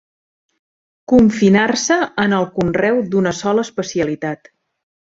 [1.13, 4.57] Confinar-se en el conreu d'una sola especialitat.